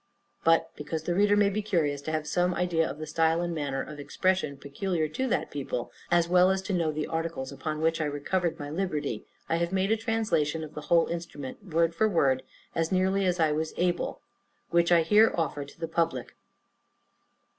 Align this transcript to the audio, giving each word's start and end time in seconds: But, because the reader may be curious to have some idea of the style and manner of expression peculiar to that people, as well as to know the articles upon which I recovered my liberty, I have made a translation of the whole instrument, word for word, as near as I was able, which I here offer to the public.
But, 0.43 0.71
because 0.75 1.03
the 1.03 1.13
reader 1.13 1.37
may 1.37 1.51
be 1.51 1.61
curious 1.61 2.01
to 2.01 2.11
have 2.11 2.25
some 2.25 2.55
idea 2.55 2.89
of 2.89 2.97
the 2.97 3.05
style 3.05 3.39
and 3.43 3.53
manner 3.53 3.83
of 3.83 3.99
expression 3.99 4.57
peculiar 4.57 5.07
to 5.09 5.27
that 5.27 5.51
people, 5.51 5.91
as 6.09 6.27
well 6.27 6.49
as 6.49 6.63
to 6.63 6.73
know 6.73 6.91
the 6.91 7.05
articles 7.05 7.51
upon 7.51 7.81
which 7.81 8.01
I 8.01 8.05
recovered 8.05 8.57
my 8.57 8.71
liberty, 8.71 9.25
I 9.47 9.57
have 9.57 9.71
made 9.71 9.91
a 9.91 9.95
translation 9.97 10.63
of 10.63 10.73
the 10.73 10.81
whole 10.81 11.05
instrument, 11.05 11.63
word 11.63 11.93
for 11.93 12.09
word, 12.09 12.41
as 12.73 12.91
near 12.91 13.15
as 13.15 13.39
I 13.39 13.51
was 13.51 13.75
able, 13.77 14.21
which 14.71 14.91
I 14.91 15.03
here 15.03 15.35
offer 15.37 15.63
to 15.65 15.79
the 15.79 15.87
public. 15.87 16.33